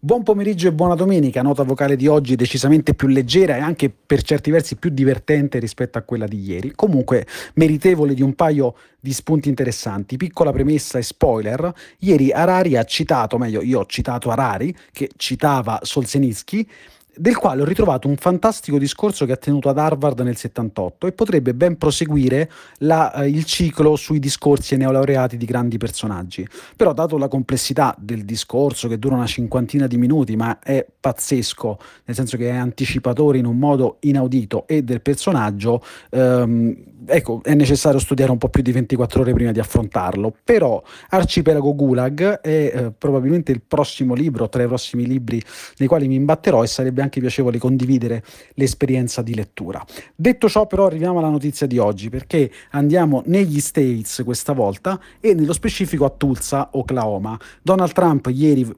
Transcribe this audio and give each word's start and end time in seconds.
Buon 0.00 0.22
pomeriggio 0.22 0.68
e 0.68 0.72
buona 0.72 0.94
domenica, 0.94 1.42
nota 1.42 1.64
vocale 1.64 1.96
di 1.96 2.06
oggi 2.06 2.36
decisamente 2.36 2.94
più 2.94 3.08
leggera 3.08 3.56
e 3.56 3.60
anche 3.60 3.90
per 3.90 4.22
certi 4.22 4.52
versi 4.52 4.76
più 4.76 4.90
divertente 4.90 5.58
rispetto 5.58 5.98
a 5.98 6.02
quella 6.02 6.28
di 6.28 6.40
ieri, 6.40 6.70
comunque 6.76 7.26
meritevole 7.54 8.14
di 8.14 8.22
un 8.22 8.36
paio 8.36 8.76
di 9.00 9.12
spunti 9.12 9.48
interessanti. 9.48 10.16
Piccola 10.16 10.52
premessa 10.52 10.98
e 10.98 11.02
spoiler, 11.02 11.72
ieri 11.98 12.30
Harari 12.30 12.76
ha 12.76 12.84
citato, 12.84 13.38
meglio 13.38 13.60
io 13.60 13.80
ho 13.80 13.86
citato 13.86 14.30
Harari, 14.30 14.72
che 14.92 15.10
citava 15.16 15.80
Solzhenitsky, 15.82 16.64
del 17.18 17.36
quale 17.36 17.62
ho 17.62 17.64
ritrovato 17.64 18.08
un 18.08 18.16
fantastico 18.16 18.78
discorso 18.78 19.26
che 19.26 19.32
ha 19.32 19.36
tenuto 19.36 19.68
ad 19.68 19.78
Harvard 19.78 20.20
nel 20.20 20.36
78 20.36 21.06
e 21.08 21.12
potrebbe 21.12 21.52
ben 21.52 21.76
proseguire 21.76 22.50
la, 22.78 23.12
eh, 23.12 23.28
il 23.28 23.44
ciclo 23.44 23.96
sui 23.96 24.18
discorsi 24.18 24.74
ai 24.74 24.80
neolaureati 24.80 25.36
di 25.36 25.44
grandi 25.44 25.78
personaggi. 25.78 26.46
Però, 26.76 26.92
dato 26.92 27.18
la 27.18 27.28
complessità 27.28 27.94
del 27.98 28.24
discorso, 28.24 28.88
che 28.88 28.98
dura 28.98 29.16
una 29.16 29.26
cinquantina 29.26 29.86
di 29.86 29.98
minuti, 29.98 30.36
ma 30.36 30.58
è 30.60 30.86
pazzesco, 30.98 31.78
nel 32.04 32.16
senso 32.16 32.36
che 32.36 32.48
è 32.50 32.54
anticipatore 32.54 33.38
in 33.38 33.46
un 33.46 33.58
modo 33.58 33.96
inaudito, 34.00 34.66
e 34.66 34.82
del 34.82 35.00
personaggio, 35.00 35.82
ehm, 36.10 36.76
ecco, 37.06 37.40
è 37.42 37.54
necessario 37.54 37.98
studiare 37.98 38.30
un 38.30 38.38
po' 38.38 38.48
più 38.48 38.62
di 38.62 38.72
24 38.72 39.22
ore 39.22 39.32
prima 39.32 39.52
di 39.52 39.60
affrontarlo. 39.60 40.34
Però 40.44 40.82
Arcipelago 41.10 41.74
Gulag 41.74 42.40
è 42.40 42.72
eh, 42.74 42.92
probabilmente 42.96 43.52
il 43.52 43.62
prossimo 43.66 44.14
libro, 44.14 44.48
tra 44.48 44.62
i 44.62 44.66
prossimi 44.66 45.06
libri 45.06 45.42
nei 45.78 45.88
quali 45.88 46.06
mi 46.06 46.14
imbatterò 46.14 46.62
e 46.62 46.66
sarebbe 46.66 47.02
anche 47.02 47.07
anche 47.08 47.20
piacevole 47.20 47.58
condividere 47.58 48.22
l'esperienza 48.54 49.22
di 49.22 49.34
lettura. 49.34 49.84
Detto 50.14 50.48
ciò, 50.48 50.66
però, 50.66 50.86
arriviamo 50.86 51.18
alla 51.18 51.30
notizia 51.30 51.66
di 51.66 51.78
oggi, 51.78 52.10
perché 52.10 52.50
andiamo 52.70 53.22
negli 53.26 53.60
States 53.60 54.22
questa 54.24 54.52
volta 54.52 55.00
e 55.20 55.34
nello 55.34 55.52
specifico 55.52 56.04
a 56.04 56.10
Tulsa, 56.10 56.68
Oklahoma. 56.72 57.38
Donald 57.62 57.92
Trump 57.92 58.30
ieri 58.32 58.70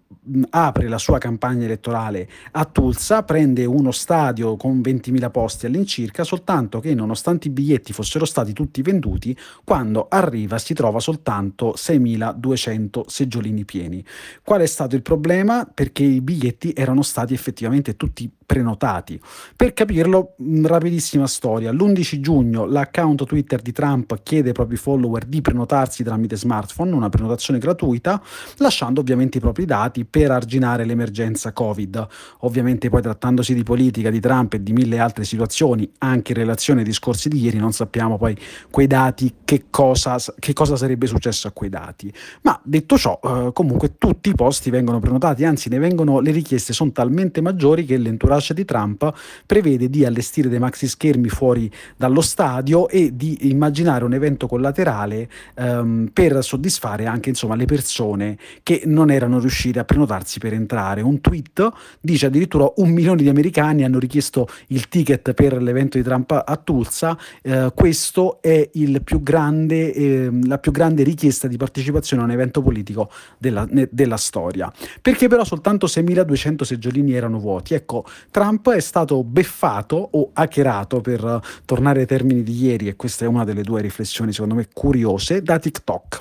apre 0.51 0.89
la 0.89 0.99
sua 0.99 1.19
campagna 1.19 1.65
elettorale 1.65 2.29
a 2.53 2.65
Tulsa, 2.65 3.23
prende 3.23 3.65
uno 3.65 3.91
stadio 3.91 4.57
con 4.57 4.81
20.000 4.81 5.31
posti 5.31 5.67
all'incirca, 5.67 6.25
soltanto 6.25 6.81
che 6.81 6.95
nonostante 6.95 7.49
i 7.49 7.51
biglietti 7.51 7.93
fossero 7.93 8.25
stati 8.25 8.53
tutti 8.53 8.83
venduti, 8.83 9.37
quando 9.65 10.07
arriva 10.09 10.59
si 10.59 10.75
trova 10.75 11.01
soltanto 11.01 11.75
6.200 11.77 13.03
seggiolini 13.07 13.65
pieni. 13.65 14.05
Qual 14.43 14.61
è 14.61 14.67
stato 14.67 14.97
il 14.97 15.03
problema? 15.03 15.69
Perché 15.73 16.03
i 16.03 16.21
biglietti 16.21 16.73
erano 16.75 17.03
stati 17.03 17.35
effettivamente 17.35 17.97
tutti 17.97 18.31
prenotati. 18.51 19.21
Per 19.55 19.73
capirlo, 19.73 20.35
rapidissima 20.65 21.29
storia. 21.29 21.71
L'11 21.71 22.19
giugno 22.19 22.65
l'account 22.65 23.25
Twitter 23.25 23.63
di 23.63 23.71
Trump 23.71 24.21
chiede 24.25 24.49
ai 24.49 24.55
propri 24.55 24.75
follower 24.75 25.25
di 25.25 25.41
prenotarsi 25.41 26.03
tramite 26.03 26.37
smartphone, 26.37 26.93
una 26.93 27.09
prenotazione 27.11 27.61
gratuita, 27.61 28.21
lasciando 28.57 29.03
ovviamente 29.03 29.39
i 29.39 29.41
propri 29.41 29.67
dati 29.67 30.05
per 30.05 30.33
arginare 30.33 30.85
l'emergenza 30.85 31.53
Covid. 31.53 32.09
Ovviamente 32.41 32.89
poi 32.89 33.03
trattandosi 33.03 33.55
di 33.55 33.63
politica 33.63 34.11
di 34.11 34.19
Trump 34.19 34.55
e 34.55 34.63
di 34.65 34.73
mille 34.73 34.99
altre 34.99 35.23
situazioni, 35.23 35.89
anche 35.99 36.33
in 36.33 36.39
relazione 36.39 36.81
ai 36.81 36.87
discorsi 36.87 37.29
di 37.29 37.41
ieri, 37.41 37.59
non 37.59 37.71
sappiamo 37.71 38.19
poi 38.19 38.37
quei 38.69 38.89
dati 38.89 39.33
che 39.45 39.67
cosa, 39.71 40.17
che 40.41 40.55
cosa 40.55 40.75
sarebbe 40.75 41.07
successo 41.07 41.47
a 41.47 41.53
quei 41.53 41.71
dati. 41.71 42.13
Ma 42.43 42.61
detto 42.65 42.99
ciò, 42.99 43.17
eh, 43.23 43.51
comunque 43.53 43.97
tutti 43.97 44.31
i 44.31 44.35
posti 44.35 44.71
vengono 44.71 44.99
prenotati, 44.99 45.45
anzi 45.45 45.69
ne 45.69 45.79
vengono, 45.79 46.19
le 46.19 46.33
richieste 46.33 46.73
sono 46.73 46.91
talmente 46.91 47.41
maggiori 47.41 47.85
che 47.85 47.97
l'entourage 47.97 48.39
di 48.49 48.65
Trump 48.65 49.13
prevede 49.47 49.89
di 49.89 50.05
allestire 50.05 50.49
dei 50.49 50.59
maxi 50.59 50.89
schermi 50.89 51.29
fuori 51.29 51.71
dallo 51.97 52.21
stadio 52.21 52.89
e 52.89 53.15
di 53.15 53.49
immaginare 53.51 54.05
un 54.05 54.15
evento 54.15 54.47
collaterale 54.47 55.29
ehm, 55.55 56.11
per 56.13 56.43
soddisfare 56.43 57.07
anche 57.07 57.29
insomma, 57.29 57.55
le 57.55 57.67
persone 57.67 58.39
che 58.63 58.83
non 58.87 59.11
erano 59.11 59.39
riuscite 59.39 59.79
a 59.79 59.85
prenotarsi 59.85 60.39
per 60.39 60.53
entrare. 60.53 61.03
Un 61.03 61.21
tweet 61.21 61.69
dice 62.01 62.27
addirittura 62.27 62.71
un 62.77 62.91
milione 62.91 63.23
di 63.23 63.29
americani 63.29 63.85
hanno 63.85 63.99
richiesto 63.99 64.49
il 64.69 64.89
ticket 64.89 65.33
per 65.33 65.61
l'evento 65.63 65.97
di 65.97 66.03
Trump 66.03 66.31
a 66.31 66.57
Tulsa, 66.57 67.17
eh, 67.43 67.73
questo 67.75 68.41
è 68.41 68.71
più 69.05 69.23
grande, 69.23 69.93
eh, 69.93 70.31
la 70.45 70.59
più 70.59 70.73
grande 70.73 71.03
richiesta 71.03 71.49
di 71.49 71.57
partecipazione 71.57 72.23
a 72.23 72.25
un 72.27 72.33
evento 72.33 72.63
politico 72.63 73.11
della, 73.39 73.67
della 73.91 74.17
storia. 74.17 74.73
Perché 75.01 75.29
però 75.29 75.45
soltanto 75.45 75.87
6.200 75.87 76.63
seggiolini 76.63 77.13
erano 77.13 77.39
vuoti? 77.39 77.75
Ecco, 77.75 78.05
Trump 78.31 78.71
è 78.71 78.81
stato 78.81 79.23
beffato 79.25 80.09
o 80.13 80.31
hackerato, 80.33 81.01
per 81.01 81.41
tornare 81.65 82.01
ai 82.01 82.07
termini 82.07 82.43
di 82.43 82.65
ieri, 82.65 82.89
e 82.89 82.97
questa 82.97 83.25
è 83.25 83.29
una 83.29 83.45
delle 83.45 83.63
due 83.63 83.81
riflessioni 83.81 84.33
secondo 84.33 84.55
me 84.55 84.69
curiose, 84.73 85.43
da 85.43 85.59
TikTok 85.59 86.19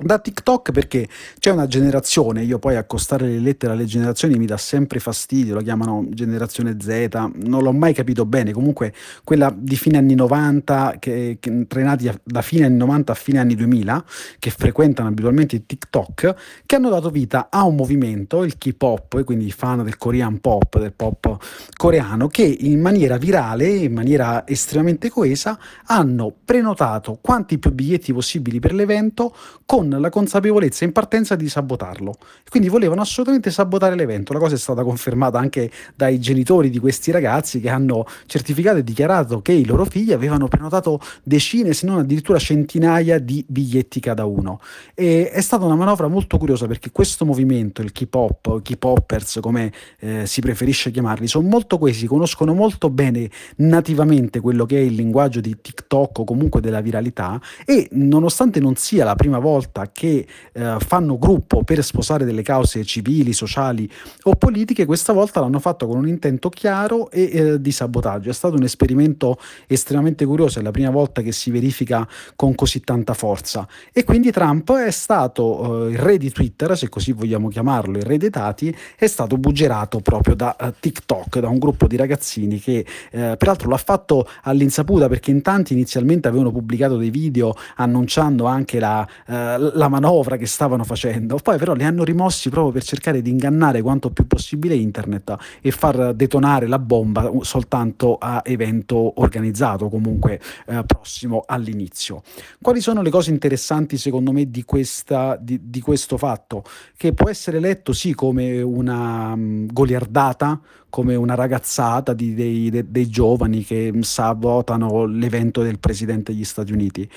da 0.00 0.20
TikTok 0.20 0.70
perché 0.70 1.08
c'è 1.40 1.50
una 1.50 1.66
generazione, 1.66 2.44
io 2.44 2.60
poi 2.60 2.76
accostare 2.76 3.26
le 3.26 3.40
lettere 3.40 3.72
alle 3.72 3.84
generazioni 3.84 4.38
mi 4.38 4.46
dà 4.46 4.56
sempre 4.56 5.00
fastidio, 5.00 5.56
la 5.56 5.62
chiamano 5.62 6.06
generazione 6.10 6.76
Z, 6.78 7.08
non 7.34 7.64
l'ho 7.64 7.72
mai 7.72 7.94
capito 7.94 8.24
bene, 8.24 8.52
comunque 8.52 8.94
quella 9.24 9.52
di 9.56 9.74
fine 9.74 9.98
anni 9.98 10.14
90, 10.14 10.96
che, 11.00 11.38
che 11.40 11.66
trenati 11.66 12.08
da 12.22 12.42
fine 12.42 12.66
anni 12.66 12.76
90 12.76 13.10
a 13.10 13.14
fine 13.16 13.40
anni 13.40 13.56
2000, 13.56 14.04
che 14.38 14.50
frequentano 14.50 15.08
abitualmente 15.08 15.66
TikTok, 15.66 16.34
che 16.64 16.76
hanno 16.76 16.90
dato 16.90 17.10
vita 17.10 17.48
a 17.50 17.64
un 17.64 17.74
movimento, 17.74 18.44
il 18.44 18.56
K-pop, 18.56 19.24
quindi 19.24 19.46
i 19.46 19.52
fan 19.52 19.82
del 19.82 19.98
Korean 19.98 20.38
pop, 20.38 20.78
del 20.78 20.92
pop 20.92 21.38
coreano, 21.76 22.28
che 22.28 22.44
in 22.44 22.80
maniera 22.80 23.16
virale, 23.16 23.66
in 23.66 23.94
maniera 23.94 24.46
estremamente 24.46 25.10
coesa, 25.10 25.58
hanno 25.86 26.32
prenotato 26.44 27.18
quanti 27.20 27.58
più 27.58 27.72
biglietti 27.72 28.12
possibili 28.12 28.60
per 28.60 28.74
l'evento 28.74 29.34
con 29.66 29.87
la 29.98 30.10
consapevolezza 30.10 30.84
in 30.84 30.92
partenza 30.92 31.36
di 31.36 31.48
sabotarlo. 31.48 32.16
Quindi 32.48 32.68
volevano 32.68 33.00
assolutamente 33.00 33.50
sabotare 33.50 33.94
l'evento. 33.94 34.32
La 34.32 34.38
cosa 34.38 34.54
è 34.54 34.58
stata 34.58 34.82
confermata 34.82 35.38
anche 35.38 35.70
dai 35.94 36.18
genitori 36.20 36.70
di 36.70 36.78
questi 36.78 37.10
ragazzi 37.10 37.60
che 37.60 37.68
hanno 37.68 38.06
certificato 38.26 38.78
e 38.78 38.84
dichiarato 38.84 39.40
che 39.40 39.52
i 39.52 39.64
loro 39.64 39.84
figli 39.84 40.12
avevano 40.12 40.48
prenotato 40.48 41.00
decine, 41.22 41.72
se 41.72 41.86
non 41.86 41.98
addirittura 41.98 42.38
centinaia 42.38 43.18
di 43.18 43.44
biglietti 43.46 44.00
cada 44.00 44.24
uno. 44.24 44.60
E 44.94 45.30
è 45.30 45.40
stata 45.40 45.64
una 45.64 45.76
manovra 45.76 46.08
molto 46.08 46.38
curiosa 46.38 46.66
perché 46.66 46.90
questo 46.90 47.24
movimento, 47.24 47.82
il 47.82 47.92
K-pop, 47.92 48.62
K-poppers 48.62 49.38
come 49.40 49.72
eh, 50.00 50.26
si 50.26 50.40
preferisce 50.40 50.90
chiamarli, 50.90 51.26
sono 51.26 51.48
molto 51.48 51.78
questi, 51.78 52.06
conoscono 52.06 52.54
molto 52.54 52.90
bene 52.90 53.30
nativamente 53.56 54.40
quello 54.40 54.66
che 54.66 54.76
è 54.76 54.80
il 54.80 54.94
linguaggio 54.94 55.40
di 55.40 55.56
TikTok 55.60 56.20
o 56.20 56.24
comunque 56.24 56.60
della 56.60 56.80
viralità 56.80 57.40
e 57.64 57.88
nonostante 57.92 58.60
non 58.60 58.76
sia 58.76 59.04
la 59.04 59.14
prima 59.14 59.38
volta 59.38 59.77
volta 59.78 59.90
che 59.92 60.26
eh, 60.52 60.76
fanno 60.78 61.18
gruppo 61.18 61.62
per 61.62 61.84
sposare 61.84 62.24
delle 62.24 62.42
cause 62.42 62.84
civili, 62.84 63.32
sociali 63.32 63.90
o 64.24 64.34
politiche, 64.34 64.84
questa 64.84 65.12
volta 65.12 65.40
l'hanno 65.40 65.60
fatto 65.60 65.86
con 65.86 65.98
un 65.98 66.08
intento 66.08 66.48
chiaro 66.48 67.10
e 67.10 67.30
eh, 67.32 67.60
di 67.60 67.70
sabotaggio. 67.70 68.30
È 68.30 68.32
stato 68.32 68.56
un 68.56 68.62
esperimento 68.62 69.38
estremamente 69.66 70.24
curioso, 70.24 70.58
è 70.58 70.62
la 70.62 70.70
prima 70.70 70.90
volta 70.90 71.22
che 71.22 71.32
si 71.32 71.50
verifica 71.50 72.06
con 72.34 72.54
così 72.54 72.80
tanta 72.80 73.14
forza. 73.14 73.66
E 73.92 74.04
quindi 74.04 74.30
Trump 74.32 74.72
è 74.72 74.90
stato 74.90 75.86
eh, 75.86 75.92
il 75.92 75.98
re 75.98 76.18
di 76.18 76.30
Twitter, 76.30 76.76
se 76.76 76.88
così 76.88 77.12
vogliamo 77.12 77.48
chiamarlo, 77.48 77.98
il 77.98 78.04
re 78.04 78.18
dei 78.18 78.30
dati, 78.30 78.74
è 78.96 79.06
stato 79.06 79.36
buggerato 79.36 80.00
proprio 80.00 80.34
da 80.34 80.56
uh, 80.58 80.72
TikTok, 80.78 81.38
da 81.38 81.48
un 81.48 81.58
gruppo 81.58 81.86
di 81.86 81.96
ragazzini 81.96 82.58
che 82.58 82.84
eh, 83.10 83.36
peraltro 83.36 83.68
l'ha 83.68 83.76
fatto 83.76 84.26
all'insaputa 84.42 85.08
perché 85.08 85.30
in 85.30 85.42
tanti 85.42 85.72
inizialmente 85.72 86.28
avevano 86.28 86.50
pubblicato 86.50 86.96
dei 86.96 87.10
video 87.10 87.54
annunciando 87.76 88.46
anche 88.46 88.78
la, 88.78 89.06
uh, 89.26 89.32
la 89.74 89.88
manovra 89.88 90.36
che 90.36 90.46
stavano 90.46 90.84
facendo, 90.84 91.36
poi 91.36 91.58
però 91.58 91.74
li 91.74 91.84
hanno 91.84 92.04
rimossi 92.04 92.50
proprio 92.50 92.72
per 92.72 92.82
cercare 92.82 93.22
di 93.22 93.30
ingannare 93.30 93.82
quanto 93.82 94.10
più 94.10 94.26
possibile 94.26 94.74
internet 94.74 95.36
e 95.60 95.70
far 95.70 96.14
detonare 96.14 96.66
la 96.66 96.78
bomba 96.78 97.30
soltanto 97.42 98.16
a 98.18 98.42
evento 98.44 99.20
organizzato, 99.20 99.88
comunque 99.88 100.40
eh, 100.66 100.82
prossimo 100.86 101.44
all'inizio. 101.46 102.22
Quali 102.60 102.80
sono 102.80 103.02
le 103.02 103.10
cose 103.10 103.30
interessanti 103.30 103.96
secondo 103.96 104.32
me 104.32 104.50
di, 104.50 104.64
questa, 104.64 105.36
di, 105.40 105.60
di 105.62 105.80
questo 105.80 106.16
fatto? 106.16 106.64
Che 106.96 107.12
può 107.12 107.28
essere 107.28 107.60
letto 107.60 107.92
sì 107.92 108.14
come 108.14 108.60
una 108.60 109.32
um, 109.32 109.66
goliardata, 109.66 110.60
come 110.90 111.14
una 111.14 111.34
ragazzata 111.34 112.14
di, 112.14 112.34
dei, 112.34 112.70
dei, 112.70 112.90
dei 112.90 113.08
giovani 113.08 113.64
che 113.64 113.92
sabotano 114.00 115.04
l'evento 115.04 115.62
del 115.62 115.78
Presidente 115.78 116.32
degli 116.32 116.44
Stati 116.44 116.72
Uniti, 116.72 117.08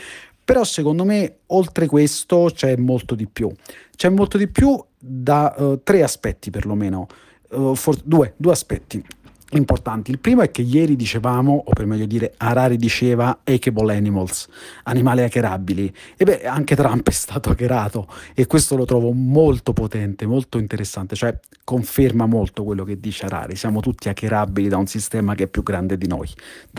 però 0.52 0.66
secondo 0.66 1.06
me 1.06 1.38
oltre 1.48 1.88
questo 1.88 2.52
c'è 2.54 2.76
molto 2.76 3.16
di 3.16 3.26
più. 3.26 3.50
C'è 3.96 4.10
molto 4.10 4.38
di 4.38 4.50
più 4.50 4.78
da 5.00 5.56
uh, 5.58 5.80
tre 5.82 6.04
aspetti 6.04 6.50
perlomeno, 6.50 7.08
uh, 7.52 7.74
for- 7.74 8.02
due, 8.04 8.34
due 8.36 8.52
aspetti. 8.52 9.02
Importanti. 9.58 10.12
Il 10.12 10.20
primo 10.20 10.42
è 10.42 10.52
che 10.52 10.62
ieri 10.62 10.96
dicevamo, 10.96 11.64
o 11.66 11.74
per 11.74 11.86
meglio 11.86 12.06
dire, 12.06 12.34
Harari 12.38 12.78
diceva 12.78 13.40
hackable 13.44 13.96
animals, 13.96 14.48
animali 14.84 15.22
hackerabili. 15.22 15.94
E 16.18 16.24
beh, 16.24 16.44
anche 16.46 16.76
Trump 16.76 17.08
è 17.10 17.12
stato 17.12 17.50
hackerato 17.50 18.08
e 18.34 18.48
questo 18.48 18.76
lo 18.76 18.86
trovo 18.86 19.12
molto 19.12 19.74
potente, 19.74 20.26
molto 20.26 20.58
interessante, 20.58 21.16
cioè 21.16 21.38
conferma 21.64 22.26
molto 22.26 22.64
quello 22.64 22.84
che 22.84 23.00
dice 23.00 23.26
Harari. 23.26 23.56
Siamo 23.56 23.82
tutti 23.82 24.10
hackerabili 24.10 24.68
da 24.68 24.78
un 24.78 24.88
sistema 24.88 25.36
che 25.36 25.44
è 25.44 25.48
più 25.48 25.64
grande 25.64 25.98
di 25.98 26.08
noi, 26.08 26.30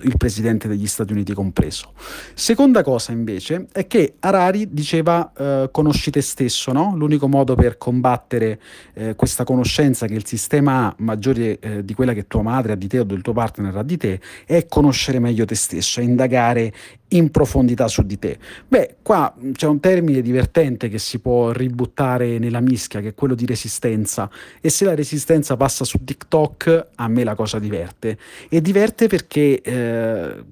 il 0.03 0.17
presidente 0.17 0.69
degli 0.69 0.87
Stati 0.87 1.13
Uniti 1.13 1.35
compreso. 1.35 1.93
Seconda 2.35 2.83
cosa 2.83 3.13
invece 3.13 3.67
è 3.73 3.87
che 3.87 4.15
Harari 4.21 4.73
diceva 4.73 5.33
eh, 5.37 5.69
conosci 5.71 6.11
te 6.11 6.21
stesso, 6.21 6.73
no? 6.73 6.95
L'unico 6.97 7.29
modo 7.29 7.55
per 7.55 7.79
combattere 7.79 8.61
eh, 8.95 9.15
questa 9.15 9.45
conoscenza 9.45 10.07
che 10.07 10.15
il 10.15 10.27
sistema 10.27 10.87
ha 10.87 10.95
maggiore 10.99 11.59
eh, 11.59 11.85
di 11.85 11.95
quella 11.95 12.13
che 12.13 12.27
tua 12.27 12.43
madre 12.43 12.62
madre 12.63 12.73
ha 12.73 12.77
di 12.77 12.87
te 12.87 13.01
o 13.01 13.05
del 13.05 13.21
tuo 13.21 13.33
partner 13.33 13.77
ha 13.77 13.83
di 13.83 13.97
te, 13.97 14.21
è 14.47 14.67
conoscere 14.67 15.19
meglio 15.19 15.45
te 15.45 15.57
stesso, 15.57 16.01
è 16.01 16.03
indagare 16.03 16.73
in 17.09 17.31
profondità 17.31 17.89
su 17.89 18.03
di 18.03 18.19
te. 18.19 18.39
Beh, 18.67 18.97
qua 19.03 19.35
c'è 19.53 19.67
un 19.67 19.81
termine 19.81 20.23
divertente 20.23 20.89
che 20.89 20.99
si 20.99 21.19
può 21.19 21.51
ributtare 21.51 22.39
nella 22.39 22.61
mischia, 22.61 23.01
che 23.01 23.09
è 23.09 23.15
quello 23.15 23.35
di 23.35 23.45
resistenza. 23.45 24.31
E 24.61 24.71
se 24.71 24.85
la 24.85 24.95
resistenza 24.95 25.57
passa 25.57 25.85
su 25.85 26.03
TikTok, 26.05 26.89
a 26.95 27.09
me 27.09 27.25
la 27.25 27.35
cosa 27.35 27.59
diverte. 27.59 28.17
E 28.49 28.63
diverte 28.63 29.09
perché 29.09 29.61
eh, 29.61 30.45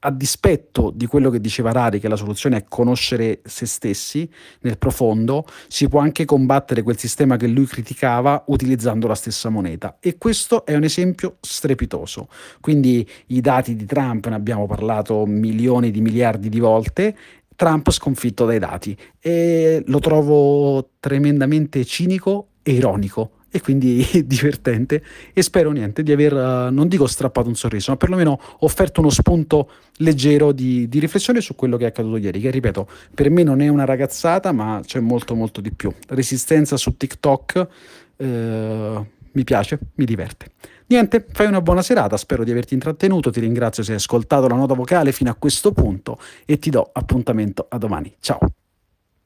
a 0.00 0.10
dispetto 0.10 0.90
di 0.94 1.06
quello 1.06 1.30
che 1.30 1.40
diceva 1.40 1.72
Rari, 1.72 2.00
che 2.00 2.08
la 2.08 2.16
soluzione 2.16 2.56
è 2.56 2.64
conoscere 2.68 3.40
se 3.44 3.66
stessi 3.66 4.28
nel 4.60 4.78
profondo, 4.78 5.44
si 5.68 5.88
può 5.88 6.00
anche 6.00 6.24
combattere 6.24 6.82
quel 6.82 6.98
sistema 6.98 7.36
che 7.36 7.46
lui 7.46 7.66
criticava 7.66 8.44
utilizzando 8.48 9.06
la 9.06 9.14
stessa 9.14 9.48
moneta. 9.48 9.98
E 10.00 10.16
questo 10.16 10.64
è 10.64 10.74
un 10.74 10.84
esempio 10.84 11.36
strepitoso. 11.40 12.28
Quindi 12.60 13.06
i 13.26 13.40
dati 13.40 13.76
di 13.76 13.84
Trump, 13.84 14.26
ne 14.26 14.34
abbiamo 14.34 14.66
parlato 14.66 15.26
milioni 15.26 15.90
di 15.90 16.00
miliardi 16.00 16.48
di 16.48 16.60
volte, 16.60 17.16
Trump 17.54 17.90
sconfitto 17.90 18.46
dai 18.46 18.58
dati 18.58 18.96
e 19.20 19.82
lo 19.86 19.98
trovo 19.98 20.92
tremendamente 20.98 21.84
cinico 21.84 22.52
e 22.62 22.72
ironico 22.72 23.32
e 23.50 23.60
quindi 23.60 24.06
divertente 24.24 25.02
e 25.32 25.42
spero 25.42 25.70
niente 25.70 26.02
di 26.02 26.12
aver, 26.12 26.32
uh, 26.32 26.72
non 26.72 26.88
dico 26.88 27.06
strappato 27.06 27.48
un 27.48 27.56
sorriso, 27.56 27.90
ma 27.90 27.96
perlomeno 27.96 28.40
offerto 28.60 29.00
uno 29.00 29.10
spunto 29.10 29.70
leggero 29.96 30.52
di, 30.52 30.88
di, 30.88 30.98
riflessione 30.98 31.40
su 31.40 31.54
quello 31.54 31.76
che 31.76 31.84
è 31.84 31.88
accaduto 31.88 32.16
ieri, 32.16 32.40
che 32.40 32.50
ripeto, 32.50 32.88
per 33.14 33.30
me 33.30 33.42
non 33.42 33.60
è 33.60 33.68
una 33.68 33.84
ragazzata, 33.84 34.52
ma 34.52 34.80
c'è 34.84 35.00
molto 35.00 35.34
molto 35.34 35.60
di 35.60 35.72
più. 35.72 35.92
Resistenza 36.08 36.76
su 36.76 36.96
TikTok 36.96 37.66
uh, 38.16 38.24
mi 39.32 39.44
piace, 39.44 39.78
mi 39.94 40.04
diverte. 40.04 40.46
Niente, 40.86 41.24
fai 41.30 41.46
una 41.46 41.60
buona 41.60 41.82
serata, 41.82 42.16
spero 42.16 42.42
di 42.42 42.50
averti 42.50 42.74
intrattenuto, 42.74 43.30
ti 43.30 43.38
ringrazio 43.38 43.84
se 43.84 43.92
hai 43.92 43.98
ascoltato 43.98 44.48
la 44.48 44.56
nota 44.56 44.74
vocale 44.74 45.12
fino 45.12 45.30
a 45.30 45.34
questo 45.34 45.70
punto 45.70 46.18
e 46.44 46.58
ti 46.58 46.68
do 46.70 46.90
appuntamento 46.92 47.66
a 47.68 47.78
domani. 47.78 48.12
Ciao! 48.18 48.59